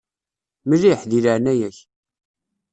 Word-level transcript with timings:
Mliḥ, 0.67 0.99
di 1.09 1.19
leɛnaya-k. 1.25 1.77